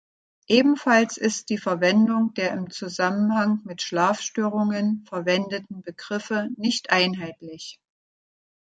[0.47, 7.79] Ebenfalls ist die Verwendung der im Zusammenhang mit Schlafstörungen verwendeten Begriffe nicht einheitlich.